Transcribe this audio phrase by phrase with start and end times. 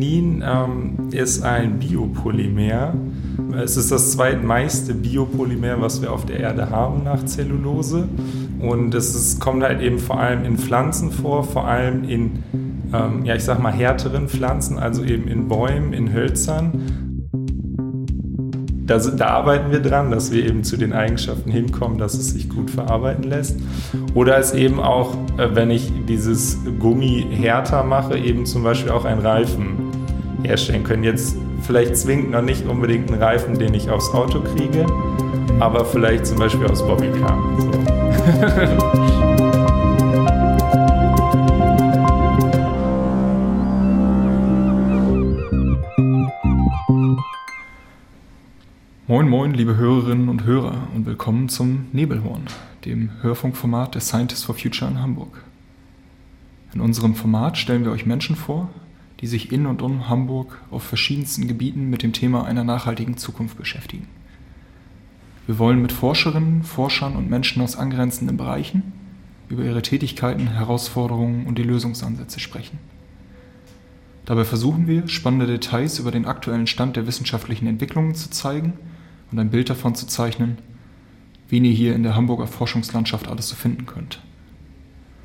[0.00, 2.94] Lignin ähm, ist ein Biopolymer.
[3.62, 8.08] Es ist das zweitmeiste Biopolymer, was wir auf der Erde haben nach Zellulose.
[8.60, 12.42] Und es ist, kommt halt eben vor allem in Pflanzen vor, vor allem in,
[12.92, 17.06] ähm, ja, ich sag mal, härteren Pflanzen, also eben in Bäumen, in Hölzern
[18.86, 22.48] da, da, arbeiten wir dran, dass wir eben zu den Eigenschaften hinkommen, dass es sich
[22.48, 23.58] gut verarbeiten lässt.
[24.14, 29.04] Oder es eben auch, äh, wenn ich dieses Gummi härter mache, eben zum Beispiel auch
[29.04, 29.85] einen Reifen
[30.42, 31.04] herstellen können.
[31.04, 34.86] Jetzt vielleicht zwingend noch nicht unbedingt einen Reifen, den ich aufs Auto kriege,
[35.60, 37.38] aber vielleicht zum Beispiel aus Bobbycar.
[37.58, 37.70] So.
[49.08, 52.42] Moin moin, liebe Hörerinnen und Hörer und willkommen zum Nebelhorn,
[52.84, 55.44] dem Hörfunkformat der Scientists for Future in Hamburg.
[56.74, 58.68] In unserem Format stellen wir euch Menschen vor,
[59.20, 63.56] die sich in und um Hamburg auf verschiedensten Gebieten mit dem Thema einer nachhaltigen Zukunft
[63.56, 64.08] beschäftigen.
[65.46, 68.92] Wir wollen mit Forscherinnen, Forschern und Menschen aus angrenzenden Bereichen
[69.48, 72.78] über ihre Tätigkeiten, Herausforderungen und die Lösungsansätze sprechen.
[74.24, 78.72] Dabei versuchen wir, spannende Details über den aktuellen Stand der wissenschaftlichen Entwicklungen zu zeigen–
[79.30, 80.58] und ein Bild davon zu zeichnen,
[81.48, 84.20] wen ihr hier in der Hamburger Forschungslandschaft alles so finden könnt.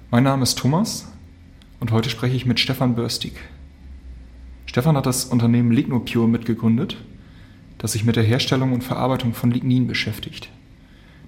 [0.09, 1.11] Mein Name ist Thomas
[1.79, 3.33] und heute spreche ich mit Stefan Börstig.
[4.71, 6.95] Stefan hat das Unternehmen Lignopure mitgegründet,
[7.77, 10.47] das sich mit der Herstellung und Verarbeitung von Lignin beschäftigt.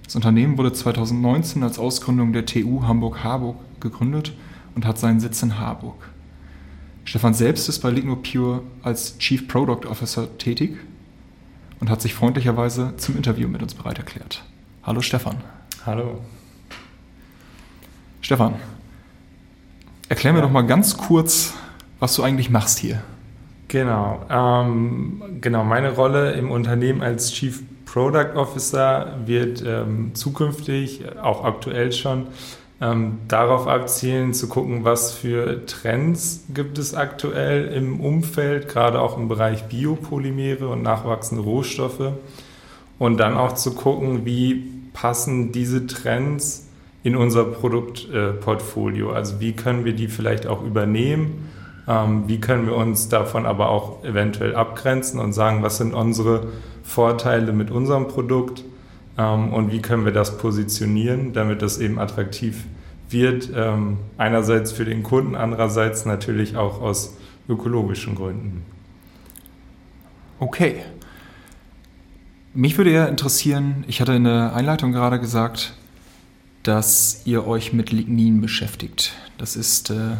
[0.02, 4.32] Das Unternehmen wurde 2019 als Ausgründung der TU Hamburg-Harburg gegründet
[4.74, 6.08] und hat seinen Sitz in Harburg.
[7.04, 10.78] Stefan selbst ist bei Lignopure als Chief Product Officer tätig
[11.80, 14.42] und hat sich freundlicherweise zum Interview mit uns bereit erklärt.
[14.84, 15.36] Hallo Stefan.
[15.84, 16.22] Hallo.
[18.22, 18.54] Stefan,
[20.08, 20.46] erklär mir ja.
[20.46, 21.52] doch mal ganz kurz,
[21.98, 23.02] was du eigentlich machst hier.
[23.74, 25.64] Genau, ähm, genau.
[25.64, 32.28] Meine Rolle im Unternehmen als Chief Product Officer wird ähm, zukünftig, auch aktuell schon,
[32.80, 39.18] ähm, darauf abzielen, zu gucken, was für Trends gibt es aktuell im Umfeld, gerade auch
[39.18, 42.12] im Bereich Biopolymere und nachwachsende Rohstoffe.
[43.00, 46.68] Und dann auch zu gucken, wie passen diese Trends
[47.02, 49.10] in unser Produktportfolio.
[49.10, 51.43] Äh, also wie können wir die vielleicht auch übernehmen?
[51.86, 56.48] Ähm, wie können wir uns davon aber auch eventuell abgrenzen und sagen, was sind unsere
[56.82, 58.64] Vorteile mit unserem Produkt?
[59.18, 62.64] ähm, und wie können wir das positionieren, damit das eben attraktiv
[63.10, 67.16] wird, ähm, einerseits für den Kunden, andererseits natürlich auch aus
[67.48, 68.64] ökologischen Gründen.
[70.40, 70.82] Okay.
[72.54, 75.74] Mich würde eher interessieren, ich hatte in der Einleitung gerade gesagt,
[76.62, 79.12] dass ihr euch mit Lignin beschäftigt.
[79.38, 80.12] Das ist, äh,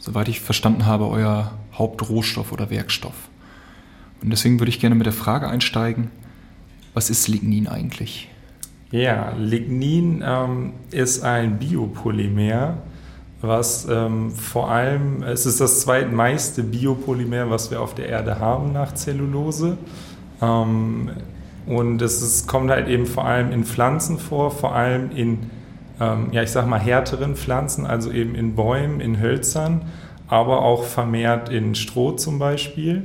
[0.00, 3.28] soweit ich verstanden habe, euer Hauptrohstoff oder Werkstoff.
[4.22, 6.10] Und deswegen würde ich gerne mit der Frage einsteigen,
[6.92, 8.28] was ist Lignin eigentlich?
[8.90, 12.78] Ja, Lignin ähm, ist ein Biopolymer,
[13.40, 18.72] was ähm, vor allem, es ist das zweitmeiste Biopolymer, was wir auf der Erde haben
[18.72, 19.78] nach Zellulose.
[20.42, 21.10] Ähm,
[21.66, 25.38] und es ist, kommt halt eben vor allem in Pflanzen vor, vor allem in,
[26.00, 29.82] ähm, ja, ich sag mal, härteren Pflanzen, also eben in Bäumen, in Hölzern,
[30.28, 33.04] aber auch vermehrt in Stroh zum Beispiel.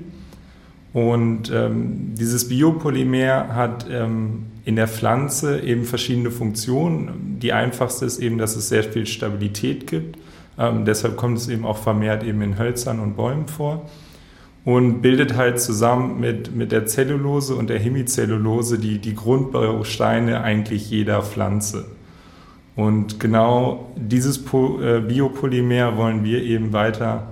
[0.94, 7.38] Und ähm, dieses Biopolymer hat ähm, in der Pflanze eben verschiedene Funktionen.
[7.42, 10.18] Die einfachste ist eben, dass es sehr viel Stabilität gibt.
[10.58, 13.90] Ähm, deshalb kommt es eben auch vermehrt eben in Hölzern und Bäumen vor
[14.64, 20.90] und bildet halt zusammen mit, mit der Zellulose und der Hemicellulose die, die Grundbausteine eigentlich
[20.90, 21.86] jeder Pflanze.
[22.76, 27.28] Und genau dieses äh, Biopolymer wollen wir eben weiter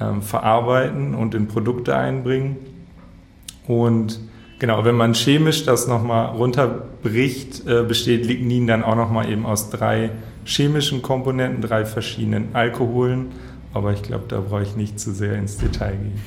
[0.00, 2.56] ähm, verarbeiten und in Produkte einbringen
[3.66, 4.20] und
[4.58, 9.70] genau, wenn man chemisch das nochmal runterbricht, äh, besteht Lignin dann auch nochmal eben aus
[9.70, 10.10] drei
[10.44, 13.26] chemischen Komponenten, drei verschiedenen Alkoholen.
[13.72, 16.20] Aber ich glaube, da brauche ich nicht zu sehr ins Detail gehen.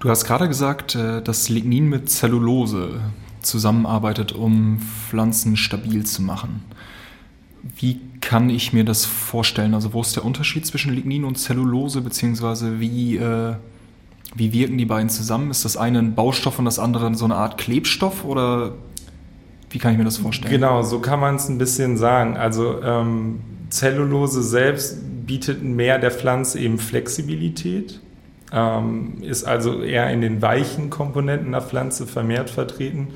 [0.00, 3.00] Du hast gerade gesagt, äh, dass Lignin mit Zellulose
[3.44, 6.62] zusammenarbeitet, um Pflanzen stabil zu machen.
[7.76, 9.74] Wie kann ich mir das vorstellen?
[9.74, 13.54] Also wo ist der Unterschied zwischen Lignin und Zellulose, beziehungsweise wie äh,
[14.34, 15.50] wie wirken die beiden zusammen?
[15.50, 18.72] Ist das eine ein Baustoff und das andere so eine Art Klebstoff oder
[19.70, 20.50] wie kann ich mir das vorstellen?
[20.50, 22.36] Genau, so kann man es ein bisschen sagen.
[22.36, 28.00] Also ähm, Zellulose selbst bietet mehr der Pflanze eben Flexibilität,
[28.52, 33.08] ähm, ist also eher in den weichen Komponenten der Pflanze vermehrt vertreten.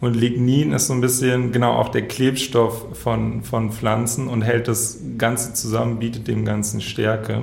[0.00, 4.68] Und Lignin ist so ein bisschen genau auch der Klebstoff von, von Pflanzen und hält
[4.68, 7.42] das Ganze zusammen, bietet dem Ganzen Stärke.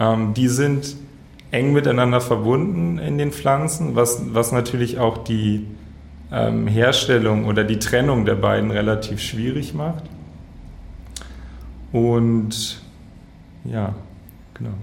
[0.00, 0.96] Ähm, die sind
[1.50, 5.66] eng miteinander verbunden in den Pflanzen, was, was natürlich auch die
[6.32, 10.04] ähm, Herstellung oder die Trennung der beiden relativ schwierig macht.
[11.92, 12.80] Und
[13.64, 13.94] ja,
[14.54, 14.74] genau.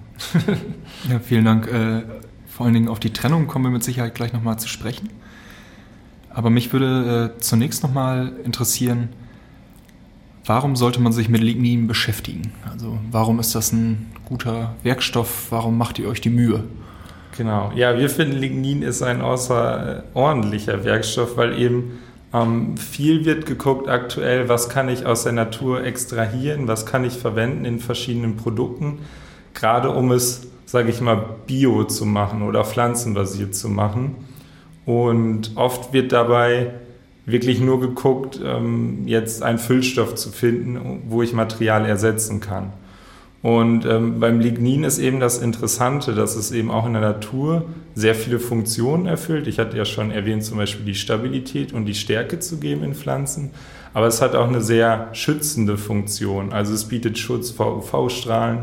[1.09, 1.67] ja, vielen Dank.
[1.67, 2.03] Äh,
[2.47, 5.09] vor allen Dingen auf die Trennung kommen wir mit Sicherheit gleich nochmal zu sprechen.
[6.33, 9.09] Aber mich würde äh, zunächst nochmal interessieren,
[10.45, 12.51] warum sollte man sich mit Lignin beschäftigen?
[12.69, 15.47] Also warum ist das ein guter Werkstoff?
[15.51, 16.63] Warum macht ihr euch die Mühe?
[17.37, 21.99] Genau, ja, wir finden Lignin ist ein außerordentlicher Werkstoff, weil eben
[22.33, 27.13] ähm, viel wird geguckt aktuell, was kann ich aus der Natur extrahieren, was kann ich
[27.13, 28.99] verwenden in verschiedenen Produkten,
[29.53, 34.15] gerade um es, sage ich mal, bio zu machen oder pflanzenbasiert zu machen.
[34.85, 36.73] Und oft wird dabei
[37.25, 42.73] wirklich nur geguckt, ähm, jetzt einen Füllstoff zu finden, wo ich Material ersetzen kann.
[43.41, 47.65] Und ähm, beim Lignin ist eben das Interessante, dass es eben auch in der Natur
[47.93, 49.47] sehr viele Funktionen erfüllt.
[49.47, 52.95] Ich hatte ja schon erwähnt, zum Beispiel die Stabilität und die Stärke zu geben in
[52.95, 53.51] Pflanzen.
[53.93, 56.53] Aber es hat auch eine sehr schützende Funktion.
[56.53, 58.59] Also es bietet Schutz vor UV-Strahlen.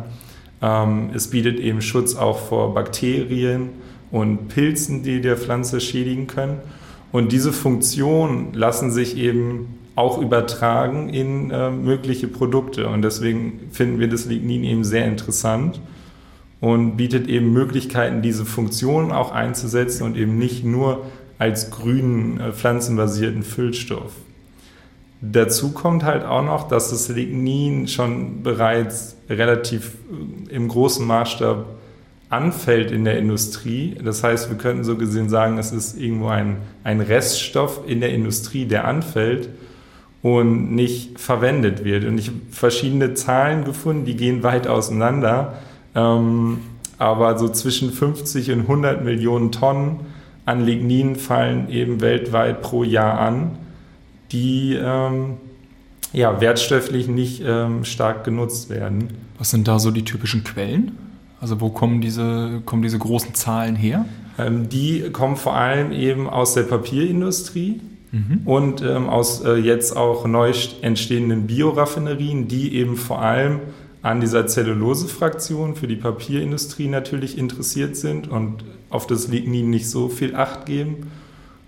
[0.62, 3.68] Ähm, es bietet eben Schutz auch vor Bakterien
[4.10, 6.58] und Pilzen, die der Pflanze schädigen können.
[7.12, 12.88] Und diese Funktionen lassen sich eben auch übertragen in äh, mögliche Produkte.
[12.88, 15.80] Und deswegen finden wir das Lignin eben sehr interessant
[16.60, 21.06] und bietet eben Möglichkeiten, diese Funktionen auch einzusetzen und eben nicht nur
[21.38, 24.12] als grünen, äh, pflanzenbasierten Füllstoff.
[25.22, 29.96] Dazu kommt halt auch noch, dass das Lignin schon bereits relativ
[30.48, 31.66] äh, im großen Maßstab
[32.30, 33.96] anfällt in der Industrie.
[34.02, 38.14] Das heißt, wir könnten so gesehen sagen, es ist irgendwo ein, ein Reststoff in der
[38.14, 39.48] Industrie, der anfällt
[40.22, 42.04] und nicht verwendet wird.
[42.04, 45.58] Und ich habe verschiedene Zahlen gefunden, die gehen weit auseinander.
[45.94, 46.60] Ähm,
[46.98, 50.00] aber so zwischen 50 und 100 Millionen Tonnen
[50.44, 53.58] an Lignin fallen eben weltweit pro Jahr an,
[54.30, 55.38] die ähm,
[56.12, 59.08] ja, wertstofflich nicht ähm, stark genutzt werden.
[59.38, 60.92] Was sind da so die typischen Quellen?
[61.40, 64.04] Also wo kommen diese, kommen diese großen Zahlen her?
[64.38, 67.80] Ähm, die kommen vor allem eben aus der Papierindustrie
[68.12, 68.40] mhm.
[68.44, 70.52] und ähm, aus äh, jetzt auch neu
[70.82, 73.60] entstehenden Bioraffinerien, die eben vor allem
[74.02, 80.08] an dieser Zellulosefraktion für die Papierindustrie natürlich interessiert sind und auf das Lignin nicht so
[80.08, 81.10] viel Acht geben.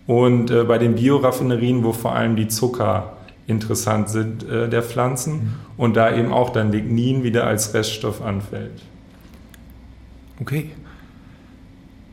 [0.07, 3.17] Und äh, bei den Bioraffinerien, wo vor allem die Zucker
[3.47, 5.53] interessant sind äh, der Pflanzen mhm.
[5.77, 8.83] und da eben auch dann Lignin wieder als Reststoff anfällt.
[10.43, 10.71] Okay.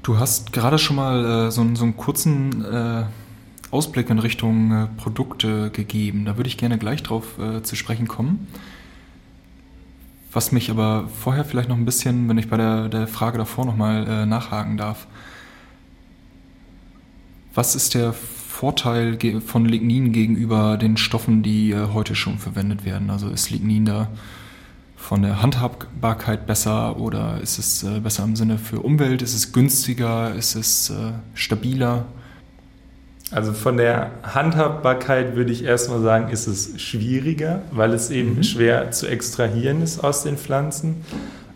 [0.04, 3.06] Du hast gerade schon mal äh, so, so, einen kurzen äh,
[3.72, 6.26] Ausblick in Richtung äh, Produkte gegeben.
[6.26, 8.48] Da würde ich gerne gleich drauf äh, zu sprechen kommen.
[10.32, 13.66] Was mich aber vorher vielleicht noch ein bisschen, wenn ich bei der, der Frage davor
[13.66, 15.08] nochmal äh, nachhaken darf.
[17.56, 23.10] Was ist der Vorteil von Lignin gegenüber den Stoffen, die äh, heute schon verwendet werden?
[23.10, 24.08] Also ist Lignin da
[25.00, 29.22] von der Handhabbarkeit besser oder ist es äh, besser im Sinne für Umwelt?
[29.24, 30.36] Ist es günstiger?
[30.36, 32.06] Ist es äh, stabiler?
[33.32, 38.44] Also von der Handhabbarkeit würde ich erstmal sagen, ist es schwieriger, weil es eben mhm.
[38.44, 40.98] schwer zu extrahieren ist aus den Pflanzen.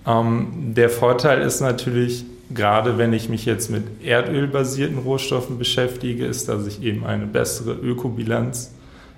[0.08, 6.48] Ähm, der Vorteil ist natürlich, gerade wenn ich mich jetzt mit erdölbasierten Rohstoffen beschäftige, ist,
[6.48, 8.72] dass ich eben eine bessere Ökobilanz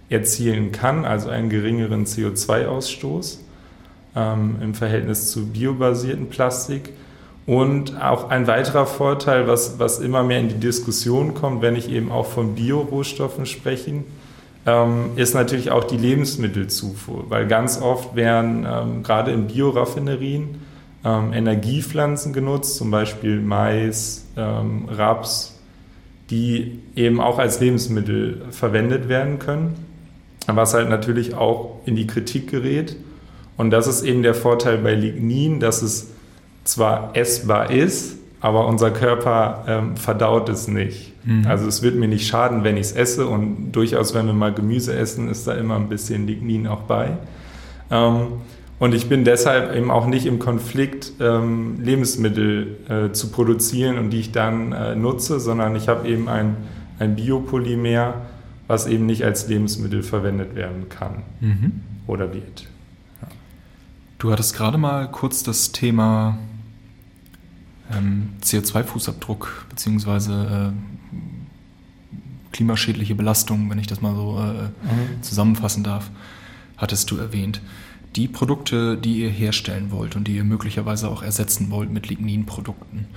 [0.10, 3.45] erzielen kann, also einen geringeren CO2-Ausstoß
[4.16, 6.94] ähm, im Verhältnis zu biobasierten Plastik.
[7.46, 11.92] Und auch ein weiterer Vorteil, was, was immer mehr in die Diskussion kommt, wenn ich
[11.92, 14.04] eben auch von Biorohstoffen spreche,
[14.66, 20.62] ähm, ist natürlich auch die Lebensmittelzufuhr, weil ganz oft werden ähm, gerade in Bioraffinerien
[21.04, 25.60] ähm, Energiepflanzen genutzt, zum Beispiel Mais, ähm, Raps,
[26.32, 29.76] die eben auch als Lebensmittel verwendet werden können,
[30.48, 32.96] was halt natürlich auch in die Kritik gerät.
[33.58, 36.12] Und das ist eben der Vorteil bei Lignin, dass es
[36.64, 41.14] zwar essbar ist, aber unser Körper ähm, verdaut es nicht.
[41.26, 41.48] Mhm.
[41.48, 44.54] Also es wird mir nicht schaden, wenn ich es esse und durchaus, wenn wir mal
[44.54, 47.18] Gemüse essen, ist da immer ein bisschen Lignin auch bei.
[47.90, 48.28] Ähm,
[48.78, 54.10] und ich bin deshalb eben auch nicht im Konflikt, ähm, Lebensmittel äh, zu produzieren und
[54.10, 56.58] die ich dann äh, nutze, sondern ich habe eben ein,
[57.00, 58.16] ein Biopolymer,
[58.68, 61.72] was eben nicht als Lebensmittel verwendet werden kann mhm.
[62.06, 62.68] oder wird.
[64.18, 66.38] Du hattest gerade mal kurz das Thema
[67.92, 75.22] ähm, CO2-Fußabdruck beziehungsweise äh, klimaschädliche Belastung, wenn ich das mal so äh, mhm.
[75.22, 76.10] zusammenfassen darf,
[76.78, 77.62] hattest du erwähnt.
[78.16, 83.08] die Produkte, die ihr herstellen wollt und die ihr möglicherweise auch ersetzen wollt mit Ligninprodukten,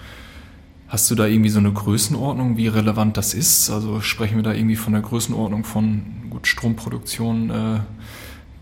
[0.89, 3.71] hast du da irgendwie so eine Größenordnung, wie relevant das ist?
[3.71, 7.51] Also sprechen wir da irgendwie von der Größenordnung von gut, Stromproduktion?
[7.51, 7.81] Äh,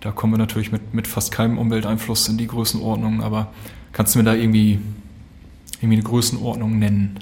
[0.06, 3.48] da kommen wir natürlich mit, mit fast keinem Umwelteinfluss in die Größenordnung, aber
[3.92, 4.78] kannst du mir da irgendwie,
[5.80, 7.18] irgendwie eine Größenordnung nennen?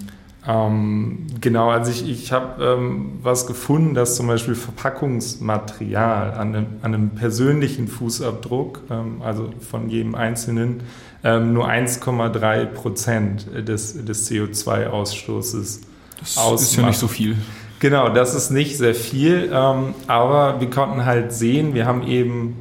[0.46, 6.66] Ähm, genau, also ich, ich habe ähm, was gefunden, dass zum Beispiel Verpackungsmaterial an einem,
[6.82, 10.82] an einem persönlichen Fußabdruck, ähm, also von jedem Einzelnen,
[11.22, 15.80] ähm, nur 1,3 Prozent des, des CO2-Ausstoßes
[16.20, 16.60] Das ausmacht.
[16.60, 17.38] ist ja nicht so viel.
[17.80, 22.56] Genau, das ist nicht sehr viel, ähm, aber wir konnten halt sehen, wir haben eben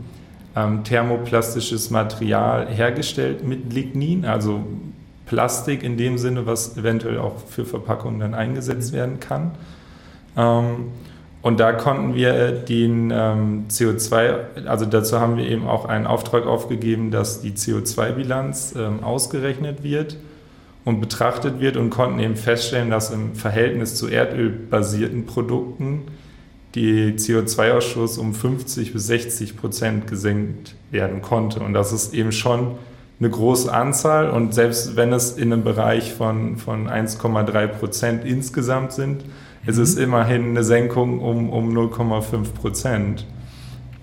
[0.55, 4.63] ähm, thermoplastisches Material hergestellt mit Lignin, also
[5.25, 8.97] Plastik in dem Sinne, was eventuell auch für Verpackungen dann eingesetzt mhm.
[8.97, 9.51] werden kann.
[10.37, 10.91] Ähm,
[11.41, 16.45] und da konnten wir den ähm, CO2, also dazu haben wir eben auch einen Auftrag
[16.45, 20.17] aufgegeben, dass die CO2-Bilanz ähm, ausgerechnet wird
[20.85, 26.03] und betrachtet wird und konnten eben feststellen, dass im Verhältnis zu erdölbasierten Produkten
[26.75, 31.59] die CO2-Ausstoß um 50 bis 60 Prozent gesenkt werden konnte.
[31.59, 32.75] Und das ist eben schon
[33.19, 38.91] eine große Anzahl und selbst wenn es in einem Bereich von, von 1,3 Prozent insgesamt
[38.91, 39.69] sind, mhm.
[39.69, 43.25] ist es immerhin eine Senkung um, um 0,5 Prozent.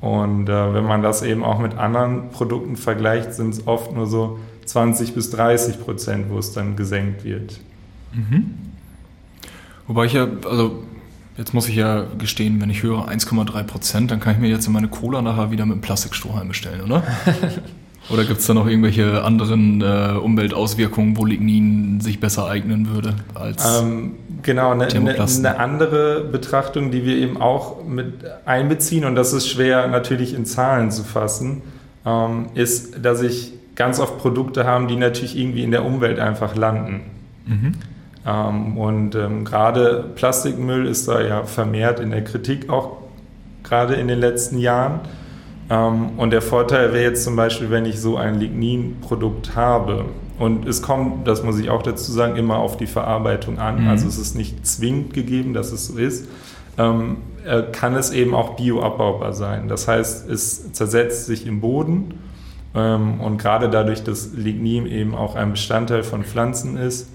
[0.01, 4.07] Und äh, wenn man das eben auch mit anderen Produkten vergleicht, sind es oft nur
[4.07, 7.61] so 20 bis 30 Prozent, wo es dann gesenkt wird.
[8.13, 8.55] Mhm.
[9.87, 10.85] Wobei ich ja, also
[11.41, 14.67] jetzt muss ich ja gestehen, wenn ich höre 1,3 Prozent, dann kann ich mir jetzt
[14.67, 17.03] in meine Cola nachher wieder mit einem Plastikstrohhalm bestellen, oder?
[18.09, 23.15] Oder gibt es da noch irgendwelche anderen äh, Umweltauswirkungen, wo Lignin sich besser eignen würde
[23.35, 28.15] als ähm, Genau, eine, eine, eine, andere Betrachtung, die wir eben auch mit
[28.47, 31.63] einbeziehen, und das ist schwer natürlich in Zahlen zu fassen,
[32.05, 36.57] ähm, ist, dass ich ganz oft Produkte habe, die natürlich irgendwie in der Umwelt einfach
[36.57, 37.03] landen.
[37.47, 37.75] Mhm.
[38.31, 42.99] Ähm, und ähm, gerade Plastikmüll ist da ja vermehrt in der Kritik, auch
[43.63, 45.01] gerade in den letzten Jahren.
[45.69, 50.05] Ähm, und der Vorteil wäre jetzt zum Beispiel, wenn ich so ein Lignin-Produkt habe.
[50.39, 53.83] Und es kommt, das muss ich auch dazu sagen, immer auf die Verarbeitung an.
[53.83, 53.89] Mhm.
[53.89, 56.29] Also es ist nicht zwingend gegeben, dass es so ist.
[56.79, 59.69] Äh, kann es eben auch bioabbaubar sein.
[59.69, 62.15] Das heißt, es zersetzt sich im Boden
[62.73, 67.09] und gerade dadurch, dass Lignin eben auch ein Bestandteil von Pflanzen ist,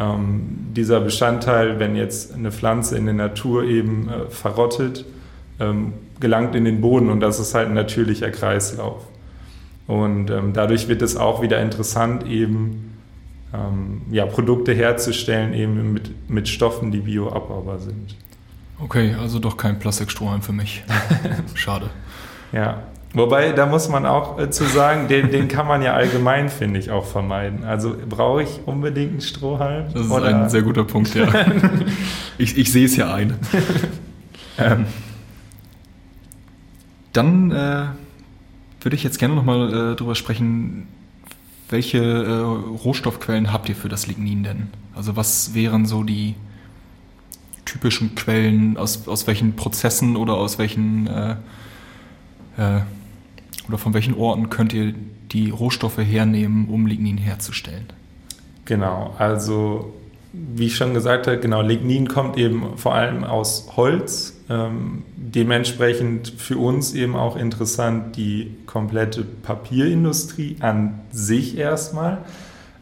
[0.00, 5.04] ähm, dieser Bestandteil, wenn jetzt eine Pflanze in der Natur eben äh, verrottet,
[5.60, 9.06] ähm, gelangt in den Boden und das ist halt ein natürlicher Kreislauf.
[9.86, 12.94] Und ähm, dadurch wird es auch wieder interessant, eben
[13.52, 18.16] ähm, ja, Produkte herzustellen, eben mit, mit Stoffen, die bioabbaubar sind.
[18.82, 20.82] Okay, also doch kein Plastikstrohhalm für mich.
[21.54, 21.90] Schade.
[22.52, 26.48] Ja, Wobei, da muss man auch äh, zu sagen, den, den kann man ja allgemein,
[26.48, 27.64] finde ich, auch vermeiden.
[27.64, 29.86] Also brauche ich unbedingt einen Strohhalm?
[29.92, 30.26] Das ist oder?
[30.26, 31.26] ein sehr guter Punkt, ja.
[32.38, 33.34] ich, ich sehe es ja ein.
[34.58, 34.86] ähm,
[37.12, 37.86] dann äh,
[38.80, 40.86] würde ich jetzt gerne nochmal äh, drüber sprechen,
[41.68, 42.40] welche äh,
[42.84, 44.68] Rohstoffquellen habt ihr für das Lignin denn?
[44.94, 46.36] Also was wären so die
[47.64, 51.36] typischen Quellen, aus, aus welchen Prozessen oder aus welchen äh,
[52.56, 52.80] äh,
[53.70, 54.94] oder von welchen Orten könnt ihr
[55.30, 57.86] die Rohstoffe hernehmen, um Lignin herzustellen?
[58.64, 59.94] Genau, also
[60.32, 64.36] wie ich schon gesagt habe, genau, Lignin kommt eben vor allem aus Holz.
[64.48, 72.18] Ähm, dementsprechend für uns eben auch interessant die komplette Papierindustrie an sich erstmal.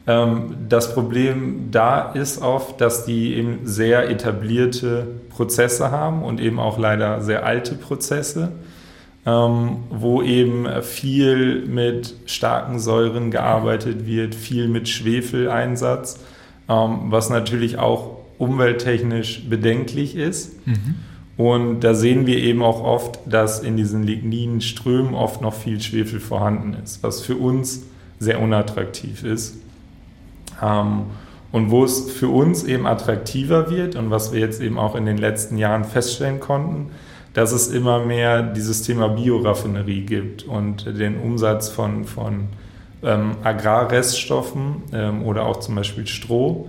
[0.06, 6.58] Ähm, das Problem da ist oft, dass die eben sehr etablierte Prozesse haben und eben
[6.58, 8.52] auch leider sehr alte Prozesse
[9.28, 16.20] ähm, wo eben viel mit starken Säuren gearbeitet wird, viel mit Schwefeleinsatz,
[16.66, 20.66] ähm, was natürlich auch umwelttechnisch bedenklich ist.
[20.66, 20.94] Mhm.
[21.36, 26.20] Und da sehen wir eben auch oft, dass in diesen Ligninströmen oft noch viel Schwefel
[26.20, 27.82] vorhanden ist, was für uns
[28.18, 29.58] sehr unattraktiv ist.
[30.62, 31.02] Ähm,
[31.52, 35.06] und wo es für uns eben attraktiver wird und was wir jetzt eben auch in
[35.06, 36.90] den letzten Jahren feststellen konnten,
[37.38, 42.48] dass es immer mehr dieses Thema Bioraffinerie gibt und den Umsatz von, von
[43.04, 46.66] ähm, Agrarreststoffen ähm, oder auch zum Beispiel Stroh.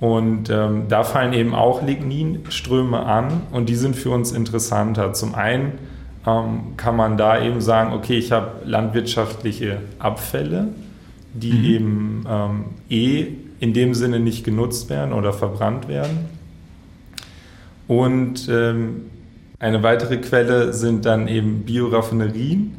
[0.00, 5.12] Und ähm, da fallen eben auch Ligninströme an und die sind für uns interessanter.
[5.12, 5.72] Zum einen
[6.26, 10.68] ähm, kann man da eben sagen, okay, ich habe landwirtschaftliche Abfälle,
[11.34, 11.64] die mhm.
[11.64, 13.26] eben ähm, eh
[13.60, 16.30] in dem Sinne nicht genutzt werden oder verbrannt werden.
[17.88, 19.11] Und ähm,
[19.62, 22.74] eine weitere Quelle sind dann eben Bioraffinerien,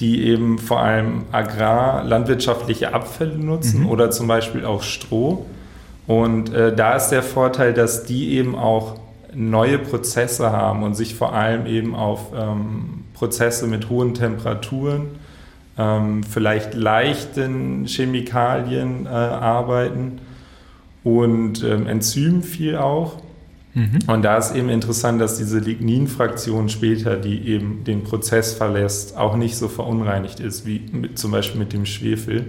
[0.00, 3.88] die eben vor allem agrar landwirtschaftliche Abfälle nutzen mhm.
[3.88, 5.46] oder zum Beispiel auch Stroh.
[6.06, 8.96] Und äh, da ist der Vorteil, dass die eben auch
[9.34, 15.06] neue Prozesse haben und sich vor allem eben auf ähm, Prozesse mit hohen Temperaturen,
[15.78, 20.20] ähm, vielleicht leichten Chemikalien äh, arbeiten
[21.02, 23.22] und ähm, Enzymen viel auch.
[23.76, 23.98] Mhm.
[24.06, 29.36] Und da ist eben interessant, dass diese Lignin-Fraktion später, die eben den Prozess verlässt, auch
[29.36, 32.46] nicht so verunreinigt ist wie mit, zum Beispiel mit dem Schwefel.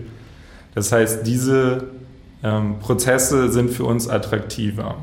[0.73, 1.89] Das heißt, diese
[2.43, 4.95] ähm, Prozesse sind für uns attraktiver.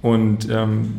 [0.00, 0.94] Und ähm,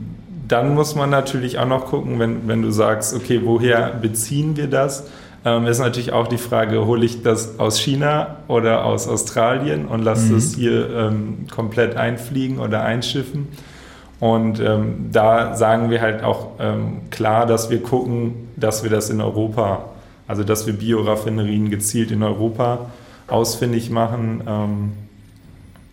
[0.47, 4.67] dann muss man natürlich auch noch gucken, wenn, wenn du sagst, okay, woher beziehen wir
[4.67, 5.09] das?
[5.45, 10.03] Ähm, ist natürlich auch die Frage, hole ich das aus China oder aus Australien und
[10.03, 10.37] lasse mhm.
[10.37, 13.47] es hier ähm, komplett einfliegen oder einschiffen?
[14.19, 19.09] Und ähm, da sagen wir halt auch ähm, klar, dass wir gucken, dass wir das
[19.09, 19.85] in Europa,
[20.27, 22.91] also dass wir Bioraffinerien gezielt in Europa
[23.27, 24.91] ausfindig machen ähm,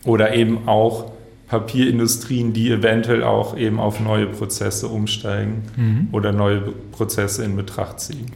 [0.04, 1.10] oder eben auch
[1.48, 6.08] Papierindustrien, die eventuell auch eben auf neue Prozesse umsteigen mhm.
[6.12, 6.60] oder neue
[6.92, 8.26] Prozesse in Betracht ziehen.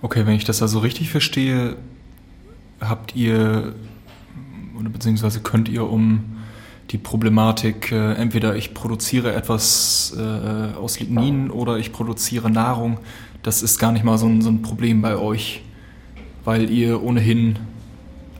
[0.00, 1.76] Okay, wenn ich das also richtig verstehe,
[2.80, 3.74] habt ihr
[4.80, 6.31] oder beziehungsweise könnt ihr um
[6.92, 12.98] die Problematik, äh, entweder ich produziere etwas äh, aus Lignin oder ich produziere Nahrung,
[13.42, 15.62] das ist gar nicht mal so ein, so ein Problem bei euch,
[16.44, 17.58] weil ihr ohnehin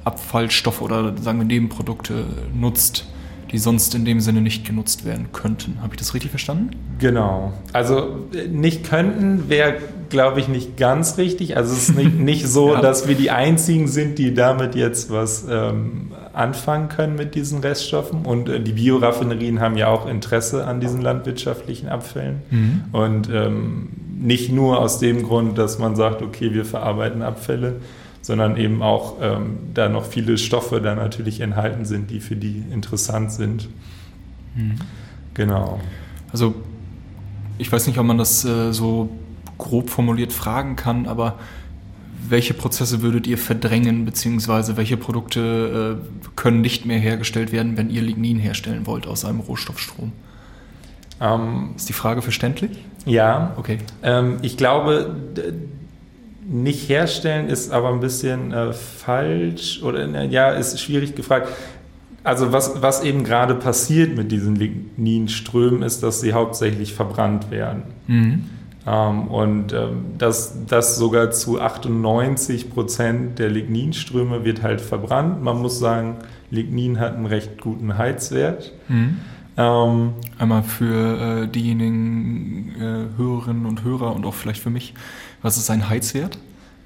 [0.04, 3.06] Abfallstoffe oder sagen wir Nebenprodukte nutzt,
[3.52, 5.78] die sonst in dem Sinne nicht genutzt werden könnten.
[5.82, 6.70] Habe ich das richtig verstanden?
[6.98, 7.52] Genau.
[7.72, 9.76] Also nicht könnten wäre,
[10.08, 11.56] glaube ich, nicht ganz richtig.
[11.56, 12.80] Also es ist nicht, nicht so, ja.
[12.80, 18.24] dass wir die Einzigen sind, die damit jetzt was ähm, anfangen können mit diesen Reststoffen.
[18.24, 22.42] Und äh, die Bioraffinerien haben ja auch Interesse an diesen landwirtschaftlichen Abfällen.
[22.50, 22.84] Mhm.
[22.92, 23.88] Und ähm,
[24.20, 27.76] nicht nur aus dem Grund, dass man sagt, okay, wir verarbeiten Abfälle,
[28.20, 32.62] sondern eben auch ähm, da noch viele Stoffe da natürlich enthalten sind, die für die
[32.70, 33.68] interessant sind.
[34.54, 34.76] Mhm.
[35.34, 35.80] Genau.
[36.30, 36.54] Also
[37.58, 39.10] ich weiß nicht, ob man das äh, so
[39.58, 41.38] grob formuliert fragen kann, aber
[42.32, 47.90] welche Prozesse würdet ihr verdrängen, beziehungsweise welche Produkte äh, können nicht mehr hergestellt werden, wenn
[47.90, 50.12] ihr Lignin herstellen wollt aus einem Rohstoffstrom?
[51.20, 52.70] Ähm, Ist die Frage verständlich?
[53.04, 53.52] Ja.
[53.56, 53.78] Okay.
[54.02, 55.14] Ähm, ich glaube,
[56.48, 61.48] nicht herstellen ist aber ein bisschen äh, falsch oder ja, ist schwierig gefragt.
[62.24, 67.82] Also was, was eben gerade passiert mit diesen Ligninströmen ist, dass sie hauptsächlich verbrannt werden.
[68.06, 68.44] Mhm.
[68.86, 75.42] Ähm, und ähm, das, das sogar zu 98 Prozent der Ligninströme wird halt verbrannt.
[75.42, 76.16] Man muss sagen,
[76.50, 78.72] Lignin hat einen recht guten Heizwert.
[78.88, 79.18] Mhm.
[79.56, 84.94] Ähm, Einmal für äh, diejenigen äh, Hörerinnen und Hörer und auch vielleicht für mich,
[85.42, 86.38] was ist ein Heizwert?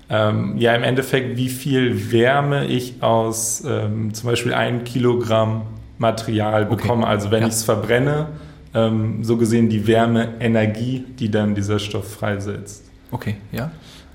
[0.08, 5.62] Ähm, ja, im Endeffekt, wie viel Wärme ich aus ähm, zum Beispiel einem Kilogramm
[5.98, 7.04] Material bekomme.
[7.04, 7.10] Okay.
[7.10, 7.48] Also wenn ja.
[7.48, 8.28] ich es verbrenne,
[8.76, 12.84] ähm, so gesehen die Wärmeenergie, die dann dieser Stoff freisetzt.
[13.10, 13.70] Okay, ja.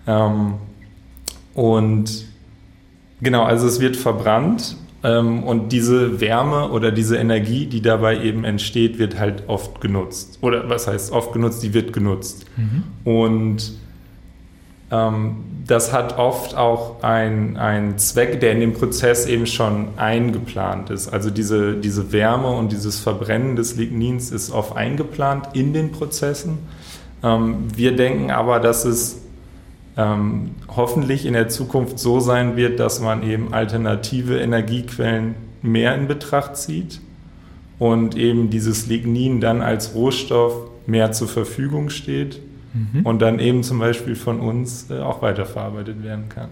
[0.06, 0.54] Ähm,
[1.56, 2.26] und
[3.22, 8.44] genau, also es wird verbrannt ähm, und diese Wärme oder diese Energie, die dabei eben
[8.44, 10.38] entsteht, wird halt oft genutzt.
[10.42, 11.64] Oder was heißt oft genutzt?
[11.64, 12.46] Die wird genutzt.
[12.56, 12.84] Mhm.
[13.04, 13.74] Und
[14.92, 21.08] das hat oft auch einen Zweck, der in dem Prozess eben schon eingeplant ist.
[21.08, 26.60] Also diese, diese Wärme und dieses Verbrennen des Lignins ist oft eingeplant in den Prozessen.
[27.24, 29.22] Ähm, wir denken aber, dass es
[29.96, 36.10] ähm, hoffentlich in der Zukunft so sein wird, dass man eben alternative Energiequellen mehr in
[36.10, 37.00] Betracht zieht
[37.80, 40.54] und eben dieses Lignin dann als Rohstoff
[40.86, 42.42] mehr zur Verfügung steht
[42.74, 43.06] mhm.
[43.06, 46.50] und dann eben zum Beispiel von uns äh, auch weiterverarbeitet werden kann.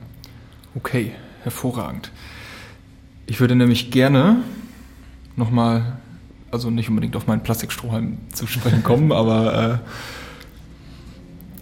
[0.75, 1.11] Okay,
[1.43, 2.11] hervorragend.
[3.25, 4.37] Ich würde nämlich gerne
[5.35, 5.97] nochmal,
[6.51, 9.89] also nicht unbedingt auf meinen Plastikstrohhalm zu sprechen kommen, aber äh,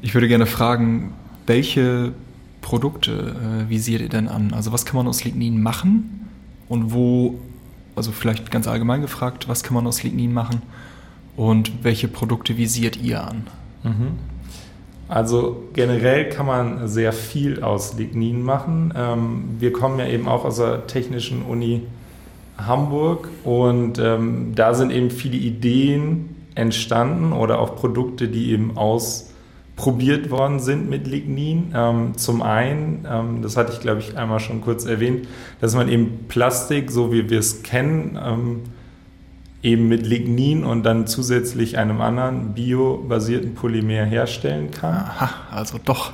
[0.02, 1.14] ich würde gerne fragen,
[1.46, 2.14] welche
[2.62, 4.54] Produkte äh, visiert ihr denn an?
[4.54, 6.28] Also was kann man aus Lignin machen
[6.68, 7.40] und wo,
[7.96, 10.62] also vielleicht ganz allgemein gefragt, was kann man aus Lignin machen
[11.38, 13.48] und welche Produkte visiert ihr an?
[13.84, 14.08] Mhm.
[15.08, 18.94] Also generell kann man sehr viel aus Lignin machen.
[18.96, 21.84] Ähm, wir kommen ja eben auch aus der Technischen Uni
[22.58, 30.32] Hamburg und ähm, da sind eben viele Ideen entstanden oder auch Produkte, die eben ausprobiert
[30.32, 31.72] worden sind mit Lignin.
[31.76, 33.06] Ähm, zum einen,
[33.44, 35.28] das hatte ich glaube ich einmal schon kurz erwähnt,
[35.62, 38.18] dass man eben Plastik, so wie wir es kennen,
[39.64, 44.94] eben mit Lignin und dann zusätzlich einem anderen biobasierten Polymer herstellen kann.
[44.94, 46.14] Aha, also doch.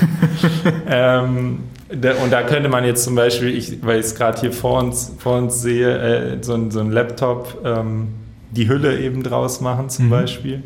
[0.88, 4.80] ähm, und da könnte man jetzt zum Beispiel, ich, weil ich es gerade hier vor
[4.80, 8.08] uns, vor uns sehe, äh, so, ein, so ein Laptop ähm,
[8.50, 10.10] die Hülle eben draus machen zum mhm.
[10.10, 10.62] Beispiel.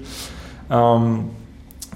[0.70, 1.26] Ähm,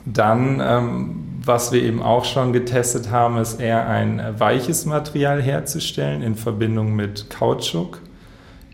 [0.04, 6.22] dann, ähm, was wir eben auch schon getestet haben, ist eher ein weiches Material herzustellen
[6.22, 8.00] in Verbindung mit Kautschuk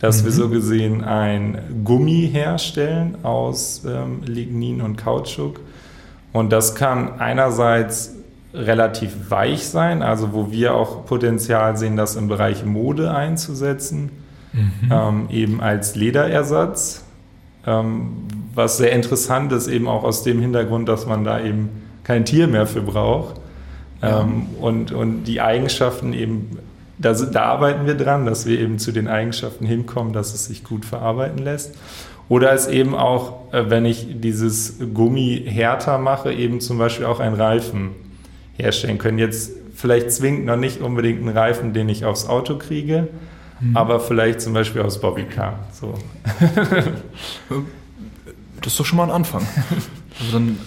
[0.02, 0.24] dass mhm.
[0.26, 5.60] wir so gesehen ein Gummi herstellen aus ähm, Lignin und Kautschuk.
[6.32, 8.16] Und das kann einerseits
[8.52, 14.10] relativ weich sein, also wo wir auch Potenzial sehen, das im Bereich Mode einzusetzen,
[14.52, 14.90] mhm.
[14.90, 17.04] ähm, eben als Lederersatz.
[17.64, 21.68] Ähm, was sehr interessant ist, eben auch aus dem Hintergrund, dass man da eben
[22.02, 23.36] kein Tier mehr für braucht.
[24.02, 24.22] Ja.
[24.22, 26.58] Ähm, und, und die Eigenschaften eben
[27.02, 30.64] da, da arbeiten wir dran, dass wir eben zu den Eigenschaften hinkommen, dass es sich
[30.64, 31.74] gut verarbeiten lässt.
[32.28, 37.20] Oder es eben auch, äh, wenn ich dieses Gummi härter mache, eben zum Beispiel auch
[37.20, 37.90] einen Reifen
[38.54, 39.18] herstellen können.
[39.18, 43.08] Jetzt vielleicht zwingend noch nicht unbedingt einen Reifen, den ich aufs Auto kriege,
[43.60, 43.76] mhm.
[43.76, 45.58] aber vielleicht zum Beispiel aufs Bobbycar.
[45.72, 45.94] So.
[48.60, 49.46] Das ist doch schon mal ein Anfang.
[50.20, 50.58] Also dann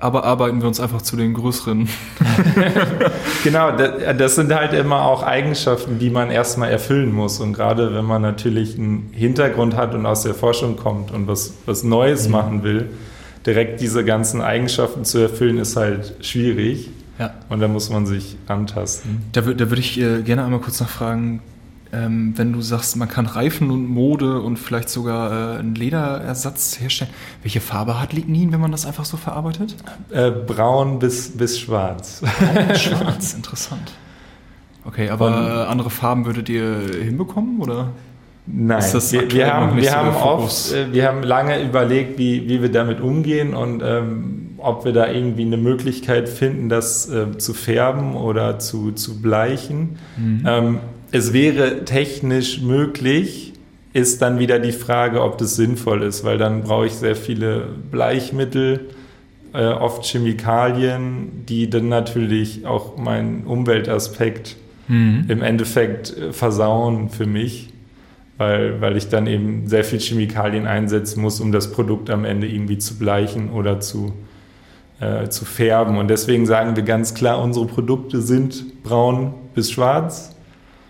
[0.00, 1.88] aber arbeiten wir uns einfach zu den größeren.
[3.44, 7.38] genau, das sind halt immer auch Eigenschaften, die man erstmal erfüllen muss.
[7.40, 11.54] Und gerade wenn man natürlich einen Hintergrund hat und aus der Forschung kommt und was,
[11.66, 12.32] was Neues mhm.
[12.32, 12.90] machen will,
[13.46, 16.90] direkt diese ganzen Eigenschaften zu erfüllen, ist halt schwierig.
[17.18, 17.34] Ja.
[17.50, 19.22] Und da muss man sich antasten.
[19.32, 21.42] Da, da würde ich äh, gerne einmal kurz nachfragen,
[21.92, 26.80] ähm, wenn du sagst, man kann Reifen und Mode und vielleicht sogar äh, einen Lederersatz
[26.80, 27.10] herstellen,
[27.42, 29.76] welche Farbe hat Lignin, wenn man das einfach so verarbeitet?
[30.10, 32.22] Äh, braun bis, bis schwarz.
[32.22, 33.92] Braun bis schwarz, interessant.
[34.84, 37.88] Okay, aber und, andere Farben würdet ihr hinbekommen oder?
[38.46, 42.72] Nein, wir, wir, haben, wir, haben oft, äh, wir haben lange überlegt, wie, wie wir
[42.72, 48.16] damit umgehen und ähm, ob wir da irgendwie eine Möglichkeit finden, das äh, zu färben
[48.16, 49.98] oder zu, zu bleichen.
[50.16, 50.44] Mhm.
[50.46, 50.78] Ähm,
[51.12, 53.52] es wäre technisch möglich,
[53.92, 57.68] ist dann wieder die Frage, ob das sinnvoll ist, weil dann brauche ich sehr viele
[57.90, 58.88] Bleichmittel,
[59.52, 65.24] äh, oft Chemikalien, die dann natürlich auch meinen Umweltaspekt mhm.
[65.26, 67.70] im Endeffekt äh, versauen für mich,
[68.38, 72.46] weil, weil ich dann eben sehr viel Chemikalien einsetzen muss, um das Produkt am Ende
[72.46, 74.12] irgendwie zu bleichen oder zu,
[75.00, 75.98] äh, zu färben.
[75.98, 80.36] Und deswegen sagen wir ganz klar, unsere Produkte sind braun bis schwarz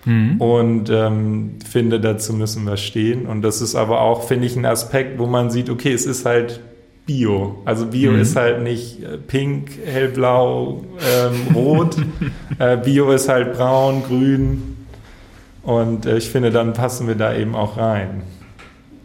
[0.05, 0.41] Mhm.
[0.41, 3.27] Und ähm, finde, dazu müssen wir stehen.
[3.27, 6.25] Und das ist aber auch, finde ich, ein Aspekt, wo man sieht, okay, es ist
[6.25, 6.61] halt
[7.07, 7.59] Bio.
[7.65, 8.21] Also Bio mhm.
[8.21, 11.97] ist halt nicht äh, pink, hellblau, ähm, rot.
[12.59, 14.77] äh, Bio ist halt braun, grün.
[15.63, 18.23] Und äh, ich finde, dann passen wir da eben auch rein.